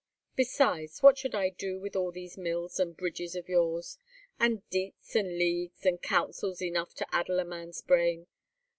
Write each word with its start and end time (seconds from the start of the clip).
Besides, 0.35 1.03
what 1.03 1.19
should 1.19 1.35
I 1.35 1.49
do 1.49 1.79
with 1.79 1.95
all 1.95 2.11
these 2.11 2.35
mills 2.35 2.79
and 2.79 2.97
bridges 2.97 3.35
of 3.35 3.47
yours, 3.47 3.99
and 4.39 4.67
Diets, 4.71 5.15
and 5.15 5.37
Leagues, 5.37 5.85
and 5.85 6.01
councils 6.01 6.59
enough 6.59 6.95
to 6.95 7.15
addle 7.15 7.39
a 7.39 7.45
man's 7.45 7.83
brain? 7.83 8.25